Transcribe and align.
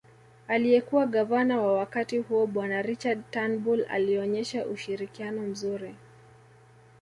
Aliyekuwa 0.47 1.07
gavana 1.07 1.61
wa 1.61 1.73
wakati 1.77 2.17
huo 2.17 2.47
bwana 2.47 2.81
Richard 2.81 3.21
Turnbull 3.31 3.85
alionyesha 3.89 4.65
ushirikiano 4.65 5.41
mzuri 5.41 5.95